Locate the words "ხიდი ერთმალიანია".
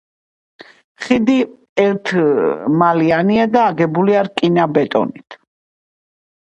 1.07-3.47